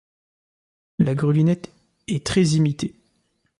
La 0.97 1.13
grelinette 1.13 1.71
est 2.07 2.25
très 2.25 2.43
imitée. 2.55 2.95